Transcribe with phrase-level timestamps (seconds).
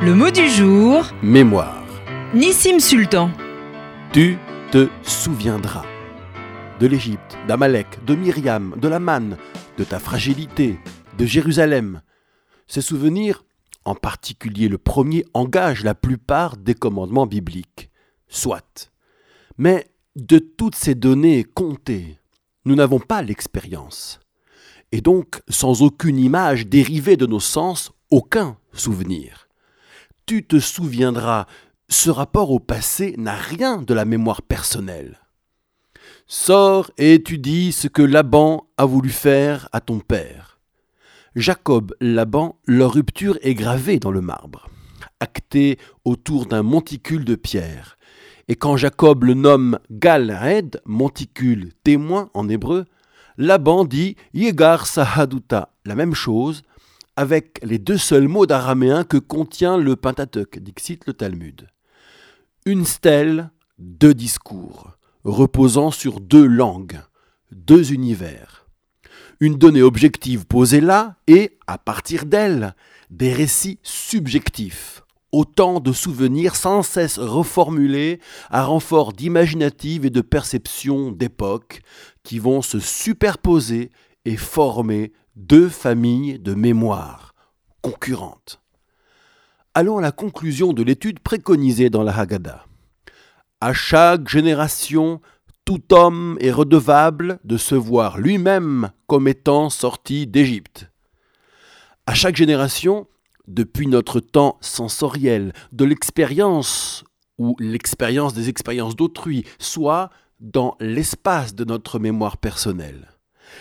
[0.00, 1.84] Le mot du jour, Mémoire.
[2.32, 3.32] Nissim Sultan.
[4.12, 4.38] Tu
[4.70, 5.84] te souviendras
[6.78, 9.36] de l'Égypte, d'Amalek, de Myriam, de la manne,
[9.76, 10.78] de ta fragilité,
[11.18, 12.00] de Jérusalem.
[12.68, 13.44] Ces souvenirs,
[13.84, 17.90] en particulier le premier, engagent la plupart des commandements bibliques.
[18.28, 18.92] Soit.
[19.56, 22.20] Mais de toutes ces données comptées,
[22.64, 24.20] nous n'avons pas l'expérience.
[24.92, 29.47] Et donc, sans aucune image dérivée de nos sens, aucun souvenir.
[30.28, 31.46] Tu te souviendras,
[31.88, 35.18] ce rapport au passé n'a rien de la mémoire personnelle.
[36.26, 40.60] Sors et étudie ce que Laban a voulu faire à ton père.
[41.34, 44.68] Jacob, Laban, leur rupture est gravée dans le marbre,
[45.18, 47.96] actée autour d'un monticule de pierre.
[48.48, 52.84] Et quand Jacob le nomme Galred, monticule témoin en hébreu,
[53.38, 56.64] Laban dit Yegar Sahaduta, la même chose,
[57.18, 61.66] avec les deux seuls mots d'araméen que contient le Pentateuque, dixit le Talmud.
[62.64, 64.92] Une stèle, deux discours,
[65.24, 67.00] reposant sur deux langues,
[67.50, 68.68] deux univers.
[69.40, 72.76] Une donnée objective posée là et, à partir d'elle,
[73.10, 81.10] des récits subjectifs, autant de souvenirs sans cesse reformulés à renfort d'imaginative et de perception
[81.10, 81.82] d'époque
[82.22, 83.90] qui vont se superposer
[84.24, 87.32] et former deux familles de mémoire
[87.80, 88.60] concurrentes.
[89.72, 92.66] Allons à la conclusion de l'étude préconisée dans la Haggadah.
[93.60, 95.20] À chaque génération,
[95.64, 100.90] tout homme est redevable de se voir lui-même comme étant sorti d'Égypte.
[102.06, 103.06] À chaque génération,
[103.46, 107.04] depuis notre temps sensoriel, de l'expérience
[107.38, 113.06] ou l'expérience des expériences d'autrui, soit dans l'espace de notre mémoire personnelle.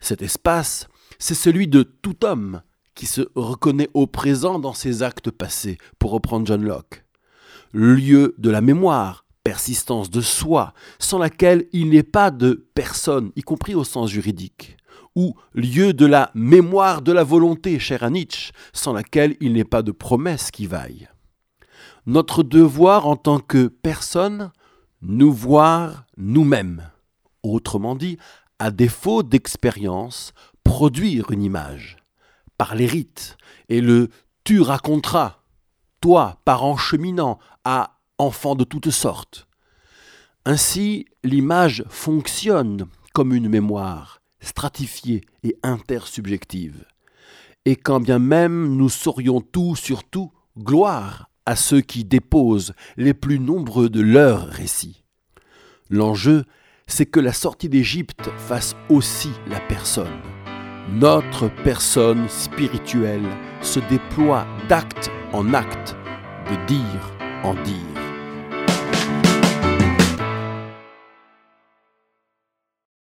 [0.00, 2.62] Cet espace, c'est celui de tout homme
[2.94, 7.04] qui se reconnaît au présent dans ses actes passés, pour reprendre John Locke.
[7.72, 13.42] Lieu de la mémoire, persistance de soi, sans laquelle il n'est pas de personne, y
[13.42, 14.78] compris au sens juridique
[15.18, 19.64] ou lieu de la mémoire de la volonté, cher à Nietzsche, sans laquelle il n'est
[19.64, 21.08] pas de promesse qui vaille.
[22.06, 24.52] Notre devoir en tant que personne,
[25.02, 26.88] nous voir nous-mêmes.
[27.42, 28.16] Autrement dit,
[28.60, 30.34] à défaut d'expérience,
[30.68, 31.96] produire une image,
[32.58, 33.38] par les rites,
[33.70, 34.10] et le
[34.44, 35.40] tu raconteras,
[36.02, 39.48] toi, parent cheminant, à enfant de toutes sortes.
[40.44, 46.84] Ainsi, l'image fonctionne comme une mémoire, stratifiée et intersubjective.
[47.64, 53.14] Et quand bien même nous saurions tout sur tout, gloire à ceux qui déposent les
[53.14, 55.02] plus nombreux de leurs récits.
[55.88, 56.44] L'enjeu,
[56.86, 60.37] c'est que la sortie d'Égypte fasse aussi la personne.
[60.90, 63.28] Notre personne spirituelle
[63.60, 65.96] se déploie d'acte en acte,
[66.50, 67.12] de dire
[67.44, 67.97] en dire.